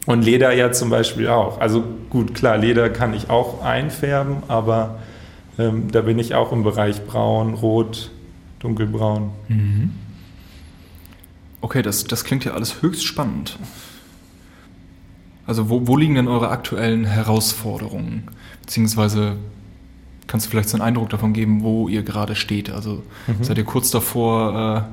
[0.05, 1.59] Und Leder ja zum Beispiel auch.
[1.59, 4.99] Also gut, klar, Leder kann ich auch einfärben, aber
[5.57, 8.11] ähm, da bin ich auch im Bereich braun, rot,
[8.59, 9.31] dunkelbraun.
[9.47, 9.91] Mhm.
[11.65, 13.57] Okay, das, das klingt ja alles höchst spannend.
[15.47, 18.27] Also wo, wo liegen denn eure aktuellen Herausforderungen?
[18.61, 19.37] Beziehungsweise
[20.27, 22.69] kannst du vielleicht so einen Eindruck davon geben, wo ihr gerade steht?
[22.69, 23.43] Also mhm.
[23.43, 24.85] seid ihr kurz davor,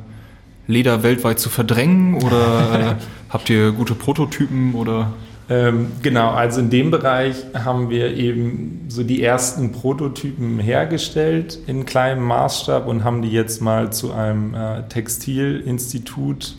[0.66, 2.94] äh, Leder weltweit zu verdrängen oder äh,
[3.28, 5.12] habt ihr gute Prototypen oder?
[5.50, 11.84] Ähm, genau, also in dem Bereich haben wir eben so die ersten Prototypen hergestellt in
[11.84, 16.56] kleinem Maßstab und haben die jetzt mal zu einem äh, Textilinstitut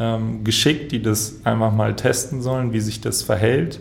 [0.00, 3.80] ähm, geschickt, die das einfach mal testen sollen, wie sich das verhält.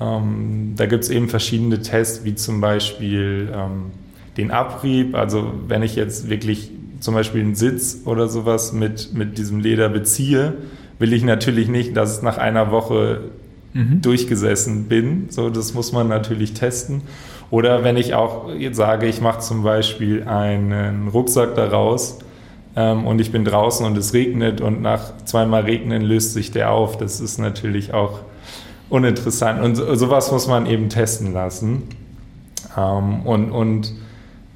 [0.00, 3.90] Ähm, da gibt es eben verschiedene Tests, wie zum Beispiel ähm,
[4.36, 5.14] den Abrieb.
[5.14, 9.88] Also wenn ich jetzt wirklich zum Beispiel einen Sitz oder sowas mit, mit diesem Leder
[9.88, 10.54] beziehe,
[10.98, 13.20] will ich natürlich nicht, dass es nach einer Woche
[13.74, 14.00] mhm.
[14.02, 15.26] durchgesessen bin.
[15.28, 17.02] So, das muss man natürlich testen.
[17.50, 22.18] Oder wenn ich auch jetzt sage, ich mache zum Beispiel einen Rucksack daraus,
[22.76, 26.70] ähm, und ich bin draußen und es regnet und nach zweimal Regnen löst sich der
[26.70, 26.98] auf.
[26.98, 28.20] Das ist natürlich auch
[28.90, 29.62] uninteressant.
[29.62, 31.84] Und so, sowas muss man eben testen lassen.
[32.76, 33.94] Ähm, und, und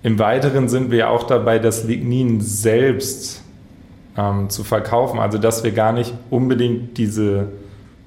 [0.03, 3.43] im Weiteren sind wir auch dabei, das Lignin selbst
[4.19, 5.19] ähm, zu verkaufen.
[5.19, 7.49] Also dass wir gar nicht unbedingt diese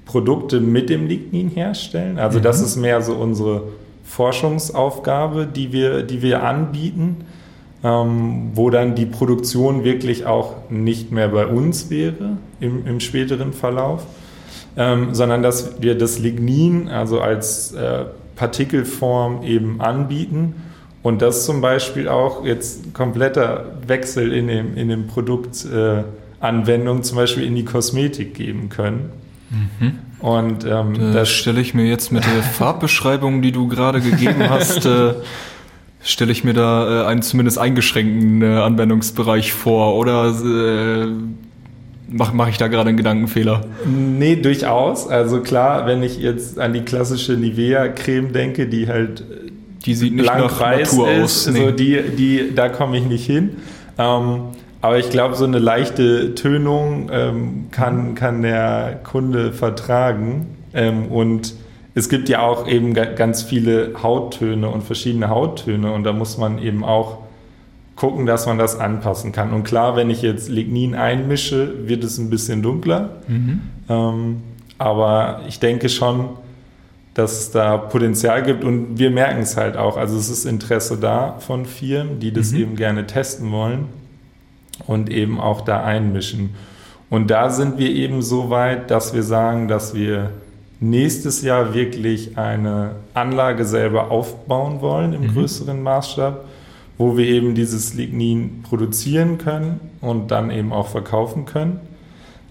[0.06, 2.20] Produkte mit dem Lignin herstellen.
[2.20, 2.44] Also mhm.
[2.44, 3.64] das ist mehr so unsere
[4.04, 7.24] Forschungsaufgabe, die wir, die wir anbieten
[7.84, 13.52] ähm, wo dann die Produktion wirklich auch nicht mehr bei uns wäre im, im späteren
[13.52, 14.06] Verlauf,
[14.76, 20.54] ähm, sondern dass wir das Lignin also als äh, Partikelform eben anbieten
[21.02, 26.02] und das zum Beispiel auch jetzt kompletter Wechsel in dem, in dem Produkt äh,
[27.02, 29.10] zum Beispiel in die Kosmetik geben können.
[29.50, 29.98] Mhm.
[30.20, 34.48] Und ähm, da das stelle ich mir jetzt mit der Farbbeschreibung, die du gerade gegeben
[34.48, 35.14] hast, äh,
[36.04, 39.96] stelle ich mir da äh, einen zumindest eingeschränkten äh, Anwendungsbereich vor.
[39.96, 41.06] Oder äh,
[42.08, 43.62] mache mach ich da gerade einen Gedankenfehler?
[43.86, 45.08] Nee, durchaus.
[45.08, 49.24] Also klar, wenn ich jetzt an die klassische Nivea-Creme denke, die halt
[49.84, 51.46] die sieht nicht nach Natur ist, aus.
[51.48, 51.60] Nee.
[51.60, 53.56] So die, die, da komme ich nicht hin.
[53.98, 54.40] Ähm,
[54.80, 60.46] aber ich glaube, so eine leichte Tönung ähm, kann, kann der Kunde vertragen.
[60.74, 61.54] Ähm, und
[61.94, 65.92] es gibt ja auch eben ganz viele Hauttöne und verschiedene Hauttöne.
[65.92, 67.18] Und da muss man eben auch
[67.94, 69.52] gucken, dass man das anpassen kann.
[69.52, 73.20] Und klar, wenn ich jetzt Lignin einmische, wird es ein bisschen dunkler.
[73.28, 73.60] Mhm.
[73.88, 74.42] Ähm,
[74.78, 76.30] aber ich denke schon,
[77.14, 79.96] dass es da Potenzial gibt und wir merken es halt auch.
[79.96, 82.58] Also es ist Interesse da von Firmen, die das mhm.
[82.58, 83.86] eben gerne testen wollen
[84.88, 86.56] und eben auch da einmischen.
[87.08, 90.30] Und da sind wir eben so weit, dass wir sagen, dass wir
[90.80, 95.34] nächstes Jahr wirklich eine Anlage selber aufbauen wollen im mhm.
[95.34, 96.44] größeren Maßstab,
[96.98, 101.80] wo wir eben dieses Lignin produzieren können und dann eben auch verkaufen können.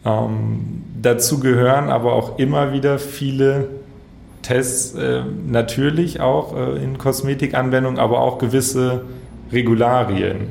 [0.05, 3.69] Ähm, dazu gehören aber auch immer wieder viele
[4.41, 9.03] Tests äh, natürlich auch äh, in Kosmetikanwendungen, aber auch gewisse
[9.51, 10.39] Regularien.
[10.39, 10.47] Mhm.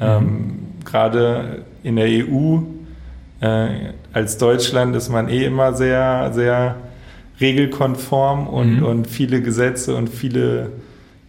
[0.00, 2.58] Ähm, Gerade in der EU,
[3.40, 3.68] äh,
[4.12, 6.76] als Deutschland ist man eh immer sehr, sehr
[7.40, 8.84] regelkonform und, mhm.
[8.84, 10.70] und viele Gesetze und viele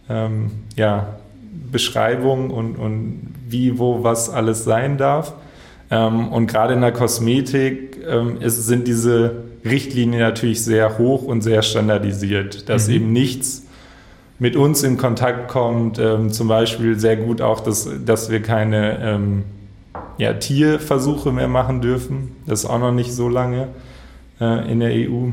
[0.08, 1.16] ähm, ja,
[1.70, 5.34] Beschreibungen und, und wie, wo, was alles sein darf.
[5.90, 11.42] Ähm, und gerade in der Kosmetik ähm, ist, sind diese Richtlinie natürlich sehr hoch und
[11.42, 12.94] sehr standardisiert, dass mhm.
[12.94, 13.62] eben nichts
[14.38, 18.98] mit uns in Kontakt kommt, ähm, zum Beispiel sehr gut auch, dass, dass wir keine
[19.00, 19.44] ähm,
[20.18, 22.36] ja, Tierversuche mehr machen dürfen.
[22.46, 23.68] Das ist auch noch nicht so lange
[24.40, 25.30] äh, in der EU.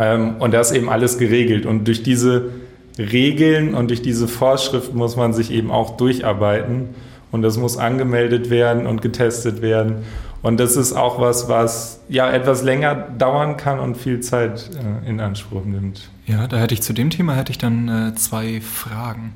[0.00, 1.66] Ähm, und das ist eben alles geregelt.
[1.66, 2.50] Und durch diese
[2.98, 6.88] Regeln und durch diese Vorschriften muss man sich eben auch durcharbeiten.
[7.30, 9.98] Und das muss angemeldet werden und getestet werden.
[10.42, 15.08] Und das ist auch was, was ja etwas länger dauern kann und viel Zeit äh,
[15.08, 16.08] in Anspruch nimmt.
[16.26, 19.34] Ja, da hätte ich zu dem Thema hätte ich dann äh, zwei Fragen.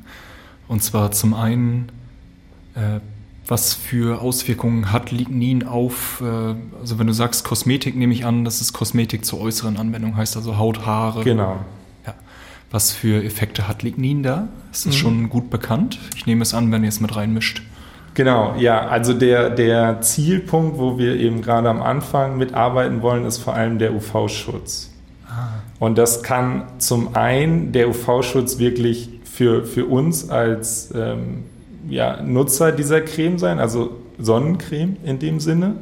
[0.66, 1.92] Und zwar zum einen,
[2.74, 3.00] äh,
[3.46, 8.44] was für Auswirkungen hat Lignin auf, äh, also wenn du sagst Kosmetik, nehme ich an,
[8.44, 11.24] das ist Kosmetik zur äußeren Anwendung, heißt also Haut, Haare.
[11.24, 11.58] Genau.
[12.06, 12.14] Ja.
[12.70, 14.48] Was für Effekte hat Lignin da?
[14.72, 14.98] Ist das mhm.
[14.98, 15.98] schon gut bekannt?
[16.16, 17.62] Ich nehme es an, wenn ihr es mit reinmischt.
[18.14, 23.38] Genau, ja, also der, der Zielpunkt, wo wir eben gerade am Anfang mitarbeiten wollen, ist
[23.38, 24.90] vor allem der UV-Schutz.
[25.28, 25.48] Ah.
[25.80, 31.42] Und das kann zum einen der UV-Schutz wirklich für, für uns als ähm,
[31.88, 35.76] ja, Nutzer dieser Creme sein, also Sonnencreme in dem Sinne,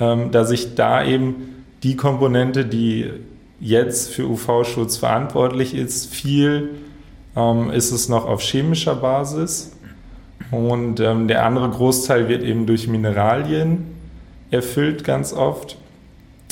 [0.00, 3.10] ähm, dass ich da eben die Komponente, die
[3.60, 6.70] jetzt für UV-Schutz verantwortlich ist, viel
[7.36, 9.76] ähm, ist es noch auf chemischer Basis
[10.50, 13.86] und ähm, der andere Großteil wird eben durch Mineralien
[14.50, 15.76] erfüllt ganz oft,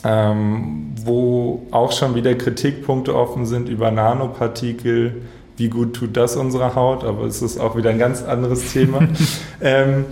[0.04, 5.22] ähm, wo auch schon wieder Kritikpunkte offen sind über Nanopartikel.
[5.56, 7.04] Wie gut tut das unserer Haut?
[7.04, 9.06] Aber es ist auch wieder ein ganz anderes Thema.
[9.60, 10.04] ähm,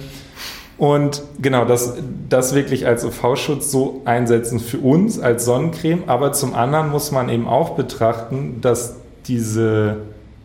[0.78, 1.94] und genau, das,
[2.28, 6.04] das wirklich als UV-Schutz so einsetzen für uns als Sonnencreme.
[6.06, 9.98] Aber zum anderen muss man eben auch betrachten, dass diese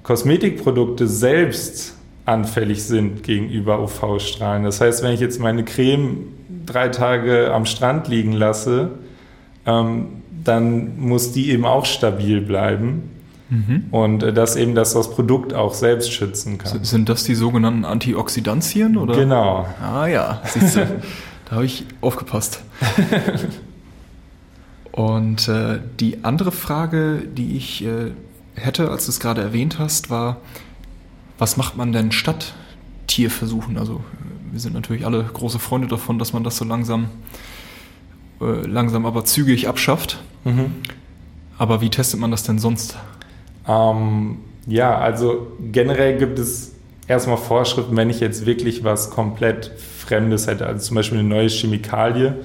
[0.03, 4.63] Kosmetikprodukte selbst anfällig sind gegenüber UV-Strahlen.
[4.63, 6.27] Das heißt, wenn ich jetzt meine Creme
[6.65, 8.91] drei Tage am Strand liegen lasse,
[9.65, 13.16] ähm, dann muss die eben auch stabil bleiben.
[13.49, 13.85] Mhm.
[13.91, 16.83] Und äh, dass eben das, das Produkt auch selbst schützen kann.
[16.83, 18.97] Sind das die sogenannten Antioxidantien?
[18.97, 19.15] Oder?
[19.15, 19.67] Genau.
[19.81, 21.01] Ah ja, siehst du,
[21.45, 22.61] da habe ich aufgepasst.
[24.91, 28.11] Und äh, die andere Frage, die ich äh,
[28.55, 30.37] hätte, als du es gerade erwähnt hast, war,
[31.37, 32.55] was macht man denn statt
[33.05, 33.77] Tierversuchen?
[33.77, 34.01] Also
[34.51, 37.09] wir sind natürlich alle große Freunde davon, dass man das so langsam,
[38.41, 40.19] äh, langsam aber zügig abschafft.
[40.45, 40.73] Mhm.
[41.59, 42.97] Aber wie testet man das denn sonst?
[43.67, 46.73] Ähm, ja, also generell gibt es
[47.07, 51.49] erstmal Vorschriften, wenn ich jetzt wirklich was komplett Fremdes hätte, also zum Beispiel eine neue
[51.49, 52.35] Chemikalie,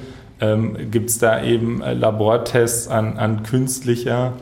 [0.41, 4.35] ähm, gibt es da eben äh, Labortests an, an künstlicher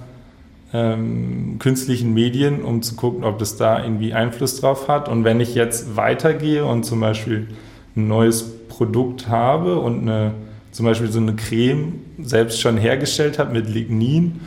[0.73, 5.09] ähm, künstlichen Medien, um zu gucken, ob das da irgendwie Einfluss drauf hat.
[5.09, 7.49] Und wenn ich jetzt weitergehe und zum Beispiel
[7.97, 10.33] ein neues Produkt habe und eine,
[10.71, 14.41] zum Beispiel so eine Creme selbst schon hergestellt habe mit Lignin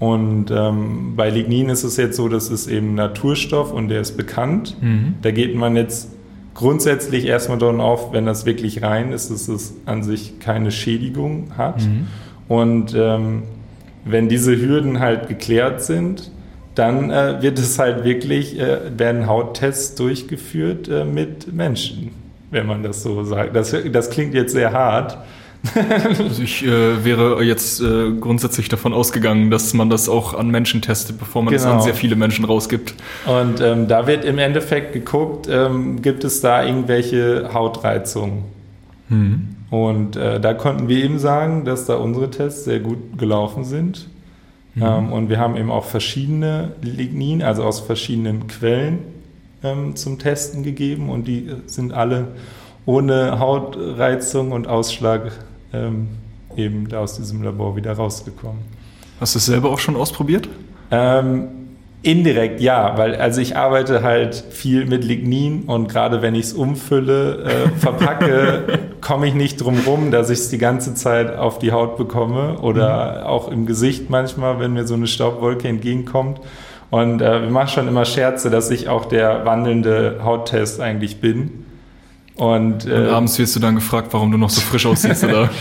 [0.00, 4.16] und ähm, bei Lignin ist es jetzt so, das ist eben Naturstoff und der ist
[4.16, 4.74] bekannt.
[4.80, 5.16] Mhm.
[5.20, 6.10] Da geht man jetzt
[6.54, 11.52] grundsätzlich erstmal davon auf, wenn das wirklich rein ist, dass es an sich keine Schädigung
[11.58, 11.82] hat.
[11.82, 12.06] Mhm.
[12.48, 13.42] Und ähm,
[14.06, 16.30] wenn diese Hürden halt geklärt sind,
[16.74, 22.12] dann äh, wird es halt wirklich, äh, werden Hauttests durchgeführt äh, mit Menschen,
[22.50, 23.54] wenn man das so sagt.
[23.54, 25.18] Das, das klingt jetzt sehr hart.
[26.18, 30.80] also ich äh, wäre jetzt äh, grundsätzlich davon ausgegangen, dass man das auch an Menschen
[30.80, 31.82] testet, bevor man es an Genau.
[31.82, 32.94] sehr viele Menschen rausgibt.
[33.26, 38.44] Und ähm, da wird im Endeffekt geguckt, ähm, gibt es da irgendwelche Hautreizungen.
[39.08, 39.56] Mhm.
[39.70, 44.08] Und äh, da konnten wir eben sagen, dass da unsere Tests sehr gut gelaufen sind.
[44.74, 44.82] Mhm.
[44.82, 49.00] Ähm, und wir haben eben auch verschiedene Lignin, also aus verschiedenen Quellen
[49.62, 51.10] ähm, zum Testen gegeben.
[51.10, 52.28] Und die sind alle
[52.86, 55.32] ohne Hautreizung und Ausschlag
[55.72, 56.08] ähm,
[56.56, 58.62] eben da aus diesem Labor wieder rausgekommen.
[59.20, 60.48] Hast du es selber auch schon ausprobiert?
[60.90, 61.48] Ähm,
[62.02, 66.52] indirekt ja, weil also ich arbeite halt viel mit Lignin und gerade wenn ich es
[66.54, 71.58] umfülle, äh, verpacke, komme ich nicht drum rum, dass ich es die ganze Zeit auf
[71.58, 76.40] die Haut bekomme oder auch im Gesicht manchmal, wenn mir so eine Staubwolke entgegenkommt.
[76.90, 81.59] Und äh, wir machen schon immer Scherze, dass ich auch der wandelnde Hauttest eigentlich bin.
[82.40, 85.50] Und, Und äh, abends wirst du dann gefragt, warum du noch so frisch aussiehst, oder?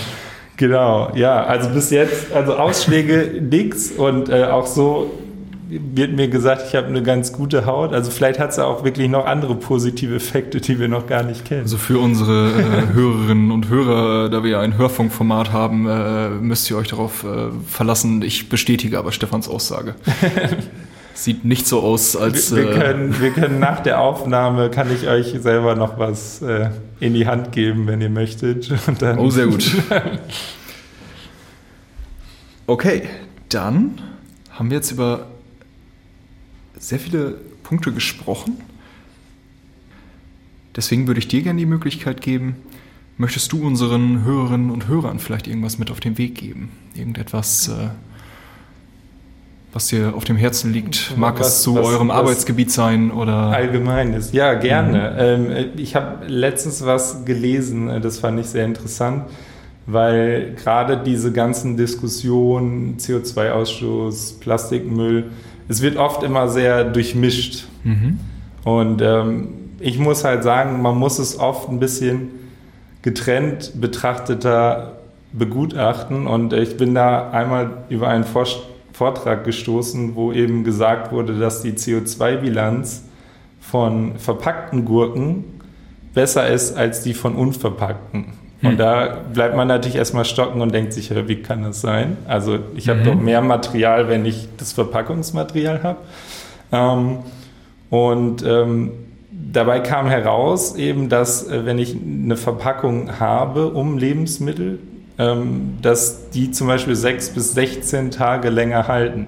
[0.56, 5.10] Genau, ja, also bis jetzt, also Ausschläge nix und äh, auch so
[5.70, 7.94] wird mir gesagt, ich habe eine ganz gute Haut.
[7.94, 11.46] Also vielleicht hat es auch wirklich noch andere positive Effekte, die wir noch gar nicht
[11.46, 11.62] kennen.
[11.62, 16.70] Also für unsere äh, Hörerinnen und Hörer, da wir ja ein Hörfunkformat haben, äh, müsst
[16.70, 18.22] ihr euch darauf äh, verlassen.
[18.22, 19.96] Ich bestätige aber Stefans Aussage.
[21.20, 22.56] Sieht nicht so aus, als...
[22.56, 26.42] wir, wir, äh, können, wir können nach der Aufnahme, kann ich euch selber noch was
[26.42, 26.70] äh,
[27.02, 28.72] in die Hand geben, wenn ihr möchtet.
[29.18, 29.70] Oh, sehr gut.
[32.68, 33.10] Okay,
[33.50, 34.00] dann
[34.52, 35.26] haben wir jetzt über
[36.78, 37.32] sehr viele
[37.64, 38.62] Punkte gesprochen.
[40.76, 42.58] Deswegen würde ich dir gerne die Möglichkeit geben,
[43.18, 46.72] möchtest du unseren Hörerinnen und Hörern vielleicht irgendwas mit auf den Weg geben?
[46.94, 47.90] Irgendetwas, äh,
[49.72, 51.16] was dir auf dem Herzen liegt?
[51.18, 53.34] Mag Was- es zu was- eurem was- Arbeitsgebiet sein oder...
[53.52, 55.16] Allgemeines, ja, gerne.
[55.20, 59.24] Ähm, ich habe letztens was gelesen, äh, das fand ich sehr interessant,
[59.86, 65.26] weil gerade diese ganzen Diskussionen, CO2-Ausstoß, Plastikmüll,
[65.68, 67.66] es wird oft immer sehr durchmischt.
[67.84, 68.20] Mhm.
[68.64, 72.30] Und ähm, ich muss halt sagen, man muss es oft ein bisschen
[73.04, 74.94] getrennt betrachteter
[75.32, 76.28] begutachten.
[76.28, 78.48] Und ich bin da einmal über einen Vor-
[79.00, 83.04] Vortrag gestoßen, wo eben gesagt wurde, dass die CO2-Bilanz
[83.62, 85.46] von verpackten Gurken
[86.14, 88.26] besser ist als die von unverpackten.
[88.62, 88.78] Und Hm.
[88.78, 92.18] da bleibt man natürlich erstmal stocken und denkt sich, wie kann das sein?
[92.28, 93.04] Also ich habe Mhm.
[93.06, 96.00] doch mehr Material, wenn ich das Verpackungsmaterial habe.
[96.74, 97.20] Ähm,
[97.90, 98.92] und ähm,
[99.32, 104.80] dabei kam heraus eben, dass äh, wenn ich eine Verpackung habe um Lebensmittel,
[105.82, 109.28] dass die zum Beispiel sechs bis 16 Tage länger halten.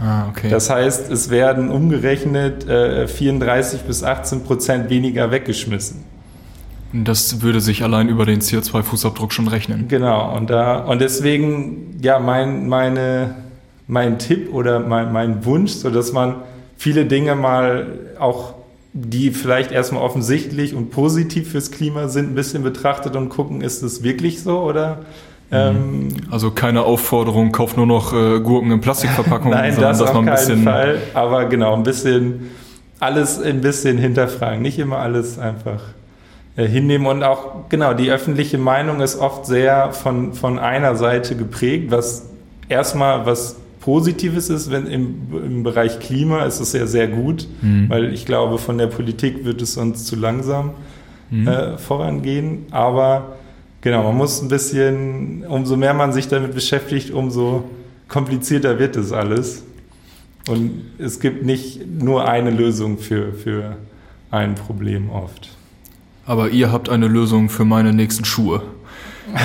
[0.00, 0.48] Ah, okay.
[0.48, 6.04] Das heißt, es werden umgerechnet äh, 34 bis 18 Prozent weniger weggeschmissen.
[6.92, 9.88] das würde sich allein über den CO2-Fußabdruck schon rechnen.
[9.88, 13.34] Genau, und da und deswegen, ja, mein, meine,
[13.86, 16.36] mein Tipp oder mein, mein Wunsch, so dass man
[16.76, 17.86] viele Dinge mal
[18.18, 18.54] auch,
[18.92, 23.82] die vielleicht erstmal offensichtlich und positiv fürs Klima sind, ein bisschen betrachtet und gucken, ist
[23.82, 25.04] es wirklich so oder
[25.52, 30.08] ähm, Also keine Aufforderung, kauf nur noch äh, Gurken in Plastikverpackungen, Nein, sondern das dass
[30.08, 30.62] auf man ein bisschen.
[30.64, 30.98] Fall.
[31.14, 32.50] Aber genau, ein bisschen
[33.00, 34.62] alles ein bisschen hinterfragen.
[34.62, 35.80] Nicht immer alles einfach
[36.56, 37.06] äh, hinnehmen.
[37.06, 42.26] Und auch, genau, die öffentliche Meinung ist oft sehr von, von einer Seite geprägt, was
[42.68, 47.88] erstmal was Positives ist, wenn im, im Bereich Klima ist es ja sehr gut, Mhm.
[47.88, 50.72] weil ich glaube, von der Politik wird es uns zu langsam
[51.30, 51.48] Mhm.
[51.48, 52.66] äh, vorangehen.
[52.72, 53.36] Aber
[53.80, 57.64] genau, man muss ein bisschen, umso mehr man sich damit beschäftigt, umso
[58.08, 59.62] komplizierter wird es alles.
[60.48, 63.76] Und es gibt nicht nur eine Lösung für, für
[64.30, 65.50] ein Problem oft.
[66.26, 68.62] Aber ihr habt eine Lösung für meine nächsten Schuhe.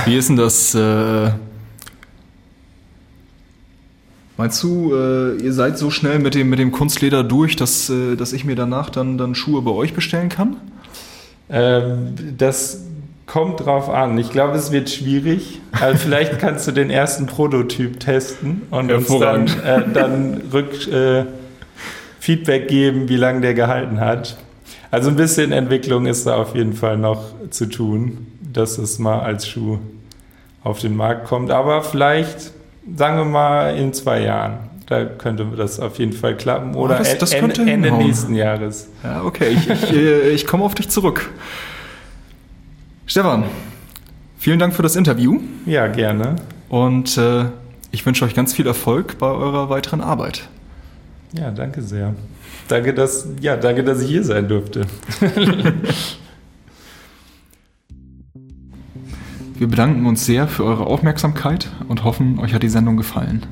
[0.06, 0.74] Wie ist denn das?
[0.74, 1.32] Äh,
[4.38, 8.16] meinst du, äh, ihr seid so schnell mit dem, mit dem Kunstleder durch, dass, äh,
[8.16, 10.58] dass ich mir danach dann, dann Schuhe bei euch bestellen kann?
[11.50, 12.82] Ähm, das
[13.28, 14.18] kommt drauf an.
[14.18, 15.60] Ich glaube, es wird schwierig.
[15.72, 21.26] Also vielleicht kannst du den ersten Prototyp testen und uns dann, äh, dann Rück, äh,
[22.20, 24.38] Feedback geben, wie lange der gehalten hat.
[24.92, 29.20] Also ein bisschen Entwicklung ist da auf jeden Fall noch zu tun, dass es mal
[29.20, 29.80] als Schuh
[30.64, 31.52] auf den Markt kommt.
[31.52, 32.52] Aber vielleicht,
[32.96, 34.58] sagen wir mal, in zwei Jahren.
[34.88, 36.76] Da könnte das auf jeden Fall klappen.
[36.76, 38.90] Oder das- das Ende- könnte Ende nächsten Jahres.
[39.04, 41.32] Ja, okay, ich, ich, äh, ich komme auf dich zurück.
[43.08, 43.46] Stefan,
[44.38, 46.36] vielen Dank für das Interview Ja, gerne.
[46.70, 47.46] und äh,
[47.92, 50.50] Ich wünsche euch ganz viel Erfolg bei eurer weiteren Arbeit.
[51.34, 52.14] Ja, danke sehr.
[52.68, 54.86] Danke, dass, ja, danke, dass ich hier sein durfte.
[59.58, 63.46] Wir bedanken uns sehr für eure Aufmerksamkeit und hoffen, euch hat die Sendung gefallen.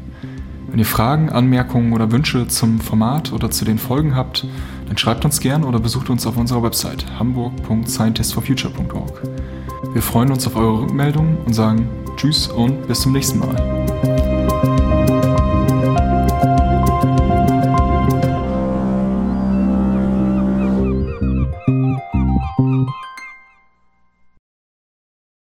[0.68, 4.46] Wenn ihr Fragen, Anmerkungen oder Wünsche zum Format oder zu den Folgen habt,
[4.88, 9.22] dann schreibt uns gern oder besucht uns auf unserer Website hamburg.scientistforfuture.org.
[9.94, 11.88] Wir freuen uns auf eure Rückmeldungen und sagen
[12.18, 14.13] Tschüss und bis zum nächsten Mal.